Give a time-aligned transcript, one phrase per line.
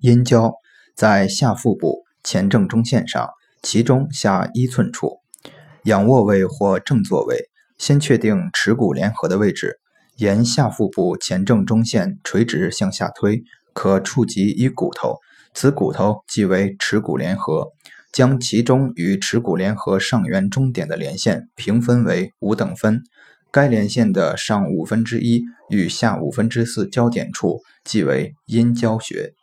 [0.00, 0.54] 阴交
[0.94, 3.30] 在下腹部前正中线上，
[3.62, 5.20] 其中下一寸处，
[5.84, 7.48] 仰卧位或正坐位。
[7.78, 9.80] 先确定耻骨联合的位置，
[10.16, 13.42] 沿下腹部前正中线垂直向下推，
[13.74, 15.16] 可触及一骨头，
[15.52, 17.72] 此骨头即为耻骨联合。
[18.12, 23.02] 将其中与耻骨联合上缘中点的连线平分为五等分，
[23.50, 29.34] 该连线的上五分之一与下五分之四交点处即为阴交穴。